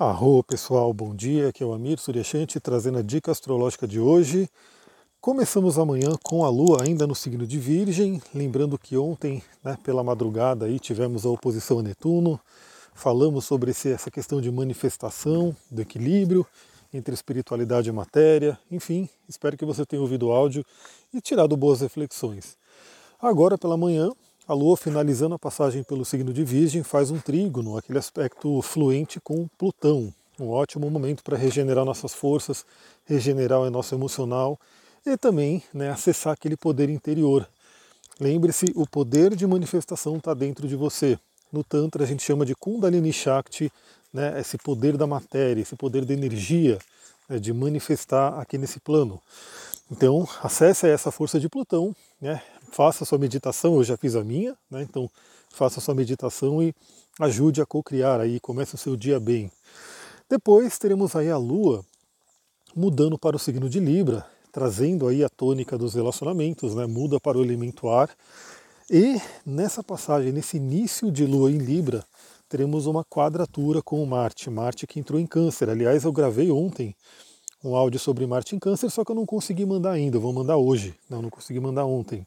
[0.00, 4.48] Arro pessoal, bom dia, aqui é o Amir Suryashanti trazendo a dica astrológica de hoje.
[5.20, 10.04] Começamos amanhã com a Lua ainda no signo de Virgem, lembrando que ontem, né, pela
[10.04, 12.38] madrugada, aí tivemos a oposição a Netuno,
[12.94, 16.46] falamos sobre esse, essa questão de manifestação, do equilíbrio
[16.94, 20.64] entre espiritualidade e matéria, enfim, espero que você tenha ouvido o áudio
[21.12, 22.56] e tirado boas reflexões.
[23.20, 24.12] Agora pela manhã,
[24.48, 29.20] a Lua, finalizando a passagem pelo signo de Virgem, faz um trígono, aquele aspecto fluente
[29.20, 30.10] com Plutão.
[30.40, 32.64] Um ótimo momento para regenerar nossas forças,
[33.04, 34.58] regenerar o nosso emocional
[35.04, 37.46] e também né, acessar aquele poder interior.
[38.18, 41.18] Lembre-se, o poder de manifestação está dentro de você.
[41.52, 43.70] No Tantra a gente chama de Kundalini Shakti,
[44.10, 46.78] né, esse poder da matéria, esse poder da energia,
[47.28, 49.20] né, de manifestar aqui nesse plano.
[49.90, 54.24] Então, acesse essa força de Plutão, né, faça a sua meditação, eu já fiz a
[54.24, 54.82] minha, né?
[54.82, 55.10] então
[55.50, 56.74] faça a sua meditação e
[57.20, 59.50] ajude a co-criar aí, comece o seu dia bem.
[60.28, 61.84] Depois teremos aí a Lua
[62.76, 66.86] mudando para o signo de Libra, trazendo aí a tônica dos relacionamentos, né?
[66.86, 68.10] muda para o elemento ar.
[68.90, 72.04] E nessa passagem, nesse início de Lua em Libra,
[72.48, 75.68] teremos uma quadratura com Marte, Marte que entrou em câncer.
[75.68, 76.94] Aliás, eu gravei ontem
[77.62, 80.32] um áudio sobre Marte em Câncer, só que eu não consegui mandar ainda, eu vou
[80.32, 82.26] mandar hoje, não, não consegui mandar ontem.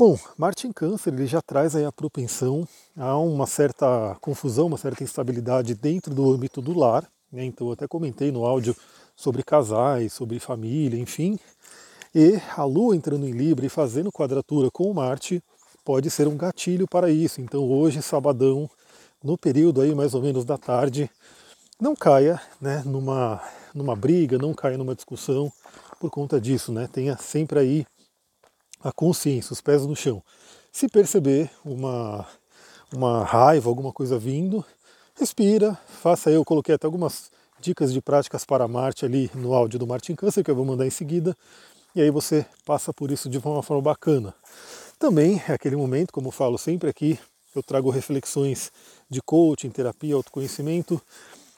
[0.00, 4.78] Bom, Marte em Câncer ele já traz aí a propensão a uma certa confusão, uma
[4.78, 7.44] certa instabilidade dentro do âmbito do lar, né?
[7.44, 8.74] então eu até comentei no áudio
[9.14, 11.38] sobre casais, sobre família, enfim.
[12.14, 15.42] E a Lua entrando em Libra e fazendo quadratura com Marte
[15.84, 17.42] pode ser um gatilho para isso.
[17.42, 18.70] Então hoje, sabadão,
[19.22, 21.10] no período aí mais ou menos da tarde,
[21.78, 23.42] não caia né, numa
[23.74, 25.52] numa briga, não caia numa discussão
[26.00, 26.88] por conta disso, né?
[26.90, 27.86] Tenha sempre aí
[28.82, 30.22] a consciência, os pés no chão.
[30.72, 32.26] Se perceber uma,
[32.92, 34.64] uma raiva, alguma coisa vindo,
[35.18, 39.86] respira, faça eu coloquei até algumas dicas de práticas para Marte ali no áudio do
[39.86, 41.36] Marte em Câncer, que eu vou mandar em seguida,
[41.94, 44.34] e aí você passa por isso de uma forma bacana.
[44.98, 47.18] Também é aquele momento, como eu falo sempre aqui,
[47.54, 48.70] eu trago reflexões
[49.10, 51.00] de coaching, terapia, autoconhecimento,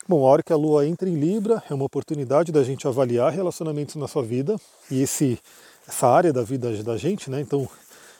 [0.08, 3.32] Bom, a hora que a Lua entra em Libra é uma oportunidade da gente avaliar
[3.32, 4.56] relacionamentos na sua vida
[4.90, 5.38] e esse,
[5.86, 7.40] essa área da vida da gente, né?
[7.40, 7.68] Então,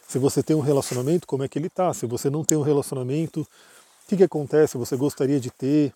[0.08, 1.92] se você tem um relacionamento, como é que ele está?
[1.94, 4.76] Se você não tem um relacionamento, o que, que acontece?
[4.76, 5.92] Você gostaria de ter?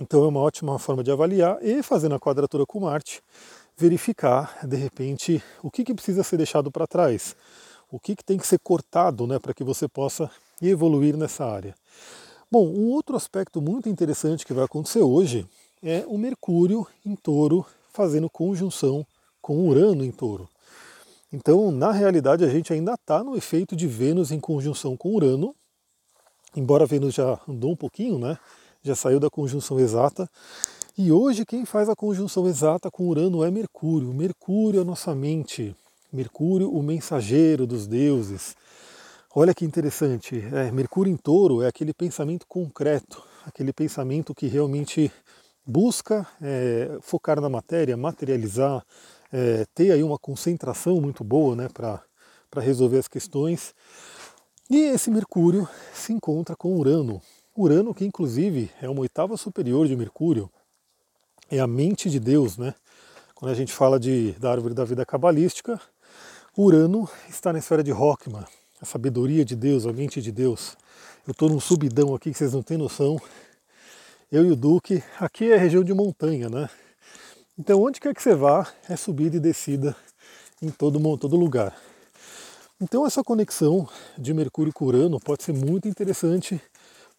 [0.00, 3.20] Então, é uma ótima forma de avaliar e fazendo a quadratura com Marte,
[3.76, 7.36] verificar de repente o que, que precisa ser deixado para trás,
[7.90, 11.74] o que, que tem que ser cortado, né, para que você possa evoluir nessa área.
[12.50, 15.46] Bom, um outro aspecto muito interessante que vai acontecer hoje
[15.82, 19.06] é o Mercúrio em touro fazendo conjunção
[19.40, 20.48] com Urano em touro.
[21.32, 25.54] Então, na realidade, a gente ainda está no efeito de Vênus em conjunção com Urano,
[26.56, 28.38] embora Vênus já andou um pouquinho, né?
[28.82, 30.28] Já saiu da conjunção exata.
[30.96, 34.12] E hoje quem faz a conjunção exata com Urano é Mercúrio.
[34.14, 35.76] Mercúrio é a nossa mente.
[36.10, 38.56] Mercúrio, o mensageiro dos deuses.
[39.34, 45.12] Olha que interessante, é, Mercúrio em touro é aquele pensamento concreto, aquele pensamento que realmente
[45.66, 48.82] busca é, focar na matéria, materializar,
[49.32, 52.02] é, ter aí uma concentração muito boa né, para
[52.60, 53.74] resolver as questões.
[54.70, 57.22] E esse Mercúrio se encontra com Urano.
[57.56, 60.50] Urano, que inclusive é uma oitava superior de Mercúrio,
[61.50, 62.74] é a mente de Deus, né?
[63.34, 65.80] Quando a gente fala de, da árvore da vida cabalística,
[66.56, 68.44] Urano está na esfera de Rockman,
[68.80, 70.76] a sabedoria de Deus, a mente de Deus.
[71.26, 73.20] Eu estou num subidão aqui que vocês não têm noção.
[74.30, 76.68] Eu e o Duque, aqui é região de montanha, né?
[77.58, 79.96] Então onde quer que você vá, é subida e descida
[80.62, 81.76] em todo, todo lugar.
[82.80, 86.62] Então essa conexão de Mercúrio com Urano pode ser muito interessante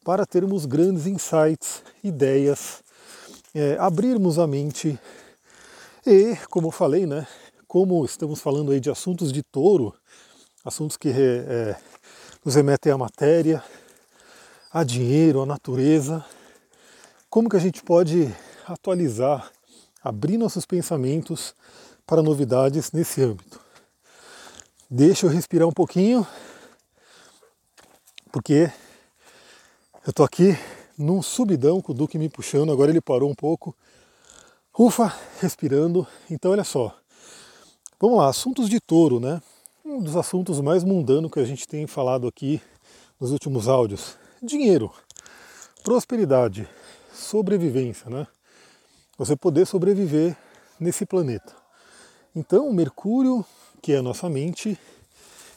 [0.01, 2.81] para termos grandes insights, ideias,
[3.53, 4.97] é, abrirmos a mente
[6.07, 7.27] e, como eu falei, né,
[7.67, 9.93] como estamos falando aí de assuntos de touro,
[10.63, 11.75] assuntos que é,
[12.45, 13.61] nos remetem à matéria,
[14.71, 16.23] a dinheiro, à natureza.
[17.29, 18.33] Como que a gente pode
[18.65, 19.51] atualizar,
[20.03, 21.53] abrir nossos pensamentos
[22.05, 23.59] para novidades nesse âmbito?
[24.89, 26.25] Deixa eu respirar um pouquinho,
[28.31, 28.71] porque
[30.05, 30.57] eu estou aqui
[30.97, 33.75] num subidão com o Duque me puxando, agora ele parou um pouco.
[34.77, 36.07] Ufa, respirando.
[36.29, 36.95] Então olha só.
[37.99, 39.41] Vamos lá, assuntos de touro, né?
[39.89, 42.61] um dos assuntos mais mundanos que a gente tem falado aqui
[43.19, 44.17] nos últimos áudios.
[44.41, 44.93] Dinheiro,
[45.83, 46.67] prosperidade,
[47.11, 48.27] sobrevivência, né?
[49.19, 50.37] Você poder sobreviver
[50.79, 51.53] nesse planeta.
[52.33, 53.45] Então, Mercúrio,
[53.81, 54.79] que é a nossa mente,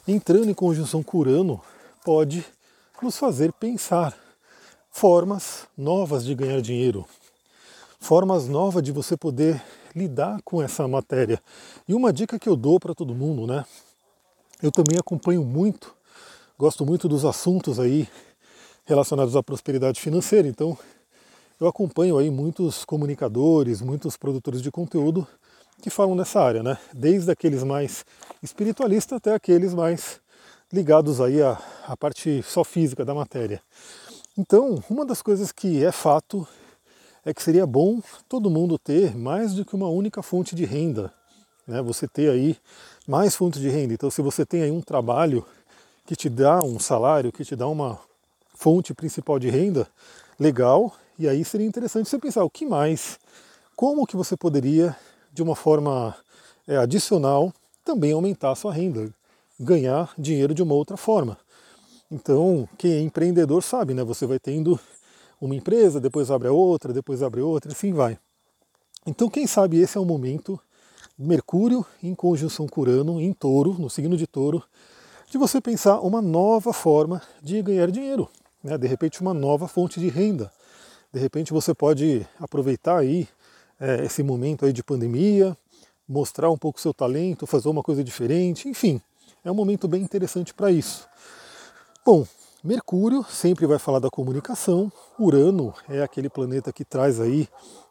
[0.07, 1.63] entrando em conjunção com Urano,
[2.05, 2.45] pode
[3.01, 4.19] nos fazer pensar,
[4.91, 7.07] formas novas de ganhar dinheiro,
[8.01, 9.63] formas novas de você poder
[9.95, 11.41] lidar com essa matéria.
[11.87, 13.65] E uma dica que eu dou para todo mundo, né?
[14.61, 15.95] Eu também acompanho muito,
[16.59, 18.09] gosto muito dos assuntos aí
[18.85, 20.77] relacionados à prosperidade financeira, então
[21.63, 25.25] eu acompanho aí muitos comunicadores, muitos produtores de conteúdo
[25.81, 26.77] que falam nessa área, né?
[26.93, 28.05] Desde aqueles mais
[28.43, 30.21] espiritualistas até aqueles mais
[30.73, 31.57] ligados aí à,
[31.87, 33.63] à parte só física da matéria.
[34.37, 36.49] Então, uma das coisas que é fato
[37.25, 41.15] é que seria bom todo mundo ter mais do que uma única fonte de renda.
[41.65, 41.81] Né?
[41.81, 42.57] Você ter aí
[43.07, 43.95] mais fontes de renda.
[43.95, 45.47] Então, se você tem aí um trabalho
[46.05, 48.01] que te dá um salário, que te dá uma
[48.53, 49.87] fonte principal de renda,
[50.41, 50.93] legal.
[51.19, 53.19] E aí seria interessante você pensar o que mais,
[53.77, 54.97] como que você poderia,
[55.33, 56.17] de uma forma
[56.67, 57.53] é, adicional,
[57.85, 59.13] também aumentar a sua renda,
[59.59, 61.37] ganhar dinheiro de uma outra forma.
[62.11, 64.05] Então, quem é empreendedor sabe, né?
[64.05, 64.79] Você vai tendo
[65.41, 68.19] uma empresa, depois abre a outra, depois abre outra, assim vai.
[69.07, 70.61] Então, quem sabe esse é o momento,
[71.19, 74.63] Mercúrio em conjunção com Urano, em touro, no signo de touro,
[75.31, 78.29] de você pensar uma nova forma de ganhar dinheiro.
[78.63, 78.77] Né?
[78.79, 80.51] De repente, uma nova fonte de renda.
[81.13, 83.29] De repente, você pode aproveitar aí
[83.79, 85.57] é, esse momento aí de pandemia,
[86.09, 89.01] mostrar um pouco seu talento, fazer uma coisa diferente, enfim,
[89.45, 91.07] é um momento bem interessante para isso.
[92.05, 92.27] Bom,
[92.65, 97.49] Mercúrio sempre vai falar da comunicação, Urano é aquele planeta que traz aí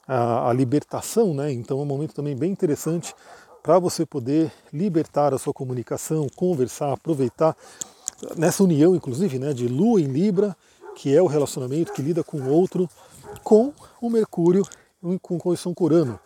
[0.07, 1.51] a, a libertação, né?
[1.51, 3.13] Então é um momento também bem interessante
[3.61, 7.55] para você poder libertar a sua comunicação, conversar, aproveitar
[8.35, 10.55] nessa união, inclusive, né, de Lua em Libra,
[10.95, 12.89] que é o relacionamento que lida com o outro,
[13.43, 14.65] com o Mercúrio
[15.19, 16.19] com condição com.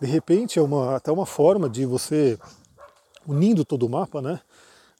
[0.00, 2.38] De repente é uma, até uma forma de você,
[3.26, 4.40] unindo todo o mapa, né,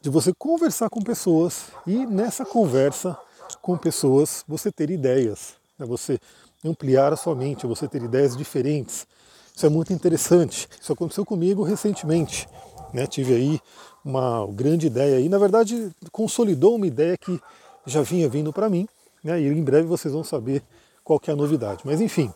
[0.01, 3.17] de você conversar com pessoas e nessa conversa
[3.61, 5.85] com pessoas você ter ideias, né?
[5.85, 6.19] você
[6.65, 9.07] ampliar a sua mente, você ter ideias diferentes.
[9.55, 10.69] Isso é muito interessante.
[10.81, 12.49] Isso aconteceu comigo recentemente.
[12.93, 13.07] Né?
[13.07, 13.61] Tive aí
[14.05, 17.41] uma grande ideia e na verdade consolidou uma ideia que
[17.85, 18.89] já vinha vindo para mim,
[19.25, 19.41] né?
[19.41, 20.63] e em breve vocês vão saber
[21.07, 21.83] qual a novidade.
[21.85, 22.35] Mas enfim,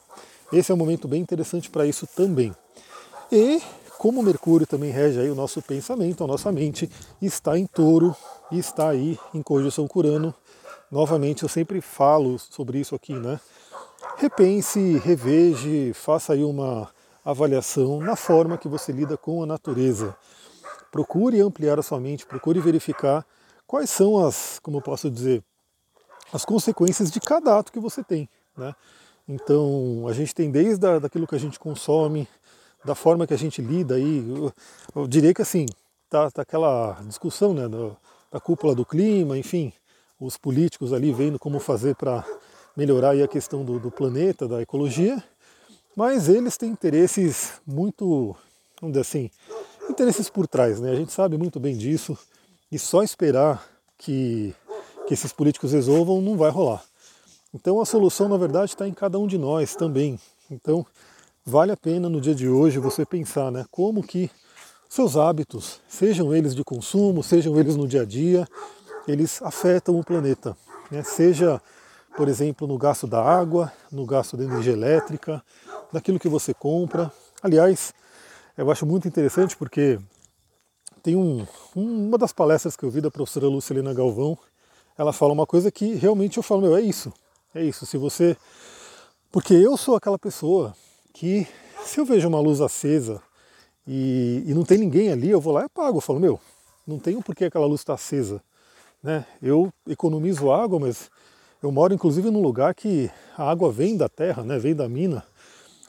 [0.52, 2.55] esse é um momento bem interessante para isso também.
[3.32, 3.61] E
[3.99, 6.88] como Mercúrio também rege aí o nosso pensamento, a nossa mente,
[7.20, 8.14] está em touro
[8.52, 10.32] e está aí em conjunção com Urano.
[10.88, 13.40] Novamente, eu sempre falo sobre isso aqui, né?
[14.17, 16.88] Repense, reveje, faça aí uma
[17.25, 20.16] avaliação na forma que você lida com a natureza.
[20.93, 23.26] Procure ampliar a sua mente, procure verificar
[23.66, 25.44] quais são as, como eu posso dizer,
[26.32, 28.28] as consequências de cada ato que você tem,
[28.61, 28.75] né?
[29.27, 32.29] Então, a gente tem desde a, daquilo que a gente consome,
[32.85, 34.53] da forma que a gente lida aí, eu,
[34.95, 35.67] eu diria que assim,
[36.09, 37.97] tá, tá aquela discussão né, do,
[38.31, 39.73] da cúpula do clima, enfim,
[40.19, 42.25] os políticos ali vendo como fazer para
[42.77, 45.23] melhorar a questão do, do, planeta, da ecologia,
[45.97, 48.37] mas eles têm interesses muito,
[48.81, 49.31] vamos dizer assim,
[49.89, 50.91] interesses por trás, né?
[50.91, 52.17] A gente sabe muito bem disso
[52.71, 53.65] e só esperar
[53.99, 54.55] que,
[55.07, 56.83] que esses políticos resolvam não vai rolar.
[57.52, 60.19] Então a solução, na verdade, está em cada um de nós também.
[60.50, 60.87] Então,
[61.44, 64.31] vale a pena no dia de hoje você pensar, né, como que
[64.88, 68.47] seus hábitos, sejam eles de consumo, sejam eles no dia a dia,
[69.06, 70.56] eles afetam o planeta.
[70.91, 71.02] Né?
[71.05, 71.61] Seja,
[72.17, 75.43] por exemplo, no gasto da água, no gasto da energia elétrica,
[75.93, 77.12] daquilo que você compra.
[77.42, 77.95] Aliás,
[78.57, 79.99] eu acho muito interessante porque
[81.02, 84.37] tem um, uma das palestras que eu vi da professora Lucilena Galvão,
[84.99, 87.12] ela fala uma coisa que realmente eu falo, meu, é isso,
[87.54, 87.87] é isso.
[87.87, 88.37] Se você.
[89.30, 90.75] Porque eu sou aquela pessoa
[91.12, 91.47] que
[91.85, 93.23] se eu vejo uma luz acesa
[93.87, 95.99] e, e não tem ninguém ali, eu vou lá e apago.
[95.99, 96.40] Eu falo, meu,
[96.87, 98.42] não tenho por que aquela luz está acesa.
[99.02, 99.25] Né?
[99.40, 101.11] Eu economizo água, mas
[101.62, 104.59] eu moro inclusive num lugar que a água vem da terra, né?
[104.59, 105.25] vem da mina,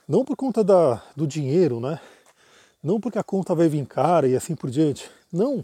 [0.08, 2.00] não por conta da, do dinheiro, né?
[2.84, 5.10] não porque a conta vai vir cara e assim por diante.
[5.32, 5.64] Não,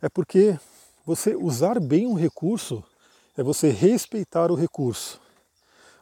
[0.00, 0.58] é porque
[1.04, 2.84] você usar bem um recurso
[3.38, 5.20] é você respeitar o recurso.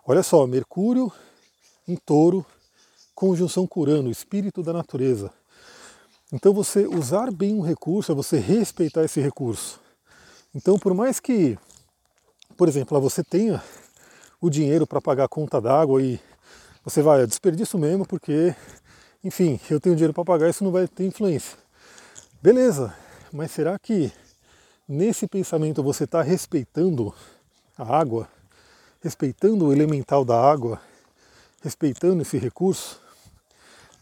[0.06, 1.12] Olha só, Mercúrio
[1.86, 2.44] em touro
[3.14, 5.30] conjunção curando, espírito da natureza.
[6.32, 9.78] Então você usar bem um recurso é você respeitar esse recurso.
[10.54, 11.58] Então por mais que,
[12.56, 13.62] por exemplo, você tenha
[14.40, 16.18] o dinheiro para pagar a conta d'água e
[16.82, 18.54] você vai, é desperdício mesmo porque,
[19.22, 21.58] enfim, eu tenho dinheiro para pagar, isso não vai ter influência.
[22.42, 22.94] Beleza,
[23.30, 24.10] mas será que
[24.88, 27.12] nesse pensamento você está respeitando
[27.76, 28.28] a água,
[29.00, 30.80] respeitando o elemental da água,
[31.62, 33.00] respeitando esse recurso?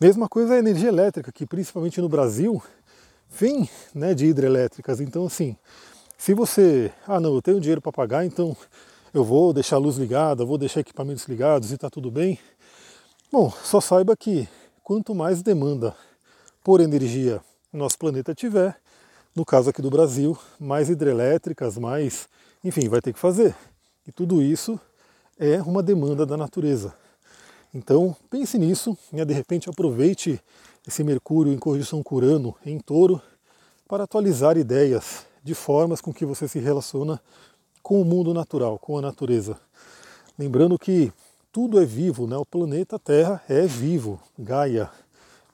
[0.01, 2.63] Mesma coisa a energia elétrica, que principalmente no Brasil
[3.31, 5.01] vem né, de hidrelétricas.
[5.01, 5.57] Então, assim,
[6.19, 8.57] se você, ah não, eu tenho dinheiro para pagar, então
[9.13, 12.39] eu vou deixar a luz ligada, vou deixar equipamentos ligados e está tudo bem.
[13.31, 14.49] Bom, só saiba que
[14.83, 15.95] quanto mais demanda
[16.63, 17.41] por energia
[17.73, 18.81] nosso planeta tiver,
[19.35, 22.29] no caso aqui do Brasil, mais hidrelétricas, mais,
[22.63, 23.55] enfim, vai ter que fazer.
[24.07, 24.79] E tudo isso
[25.39, 26.95] é uma demanda da natureza.
[27.75, 29.25] Então pense nisso, né?
[29.25, 30.41] de repente aproveite
[30.87, 33.21] esse Mercúrio em conjunção Curano em touro
[33.89, 37.21] para atualizar ideias de formas com que você se relaciona
[37.83, 39.59] com o mundo natural, com a natureza.
[40.39, 41.13] Lembrando que
[41.51, 42.37] tudo é vivo, né?
[42.37, 44.91] o planeta Terra é vivo, Gaia,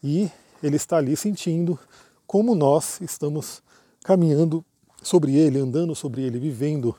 [0.02, 0.30] e
[0.62, 1.78] ele está ali sentindo
[2.26, 3.62] como nós estamos
[4.04, 4.64] caminhando
[5.02, 6.94] sobre ele, andando sobre ele, vivendo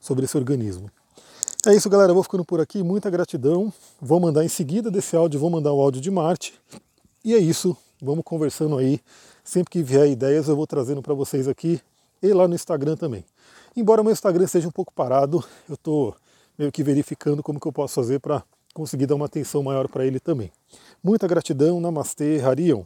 [0.00, 0.90] sobre esse organismo.
[1.66, 2.10] É isso, galera.
[2.10, 2.82] Eu vou ficando por aqui.
[2.82, 3.72] Muita gratidão.
[4.00, 6.52] Vou mandar em seguida desse áudio, vou mandar o áudio de Marte.
[7.24, 7.76] E é isso.
[8.02, 9.00] Vamos conversando aí.
[9.42, 11.80] Sempre que vier ideias, eu vou trazendo para vocês aqui
[12.22, 13.24] e lá no Instagram também.
[13.76, 16.14] Embora meu Instagram esteja um pouco parado, eu estou
[16.58, 18.42] meio que verificando como que eu posso fazer para
[18.72, 20.52] conseguir dar uma atenção maior para ele também.
[21.02, 21.80] Muita gratidão.
[21.80, 22.84] Namastê, Harion.